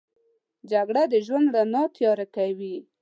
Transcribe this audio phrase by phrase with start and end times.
[0.71, 2.75] جګړه د ژوند رڼا تیاره کوي